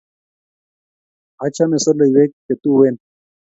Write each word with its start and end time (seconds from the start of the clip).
Achame 1.45 1.77
soleiwek 1.85 2.31
chetuwen 2.45 2.95